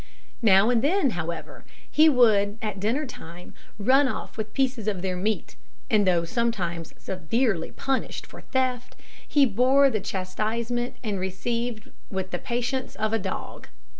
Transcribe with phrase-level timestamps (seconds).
[0.41, 5.15] Now and then, however, he would at dinner time run off with pieces of their
[5.15, 5.55] meat;
[5.91, 8.95] and though sometimes severely punished for the theft,
[9.27, 13.67] he bore the chastisement he received with the patience of a dog.